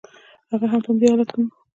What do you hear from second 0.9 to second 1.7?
حالت کې ومړ.